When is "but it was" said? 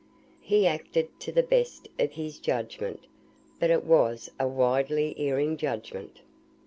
3.59-4.31